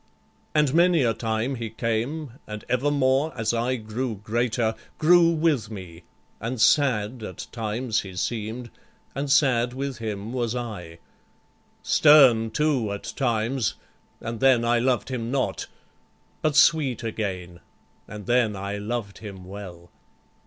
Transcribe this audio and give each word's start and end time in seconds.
And 0.55 0.73
many 0.73 1.03
a 1.03 1.13
time 1.13 1.53
he 1.57 1.69
came, 1.69 2.39
and 2.47 2.65
evermore 2.67 3.31
As 3.37 3.53
I 3.53 3.75
grew 3.75 4.15
greater 4.15 4.73
grew 4.97 5.29
with 5.29 5.69
me; 5.69 6.05
and 6.39 6.59
sad 6.59 7.21
At 7.21 7.45
times 7.51 7.99
he 8.01 8.15
seem'd, 8.15 8.71
and 9.13 9.31
sad 9.31 9.73
with 9.73 9.99
him 9.99 10.33
was 10.33 10.55
I, 10.55 10.97
Stern 11.83 12.49
too 12.49 12.91
at 12.91 13.13
times, 13.15 13.75
and 14.19 14.39
then 14.39 14.65
I 14.65 14.79
loved 14.79 15.09
him 15.09 15.29
not, 15.29 15.67
But 16.41 16.55
sweet 16.55 17.03
again, 17.03 17.59
and 18.07 18.25
then 18.25 18.55
I 18.55 18.77
loved 18.77 19.19
him 19.19 19.45
well. 19.45 19.91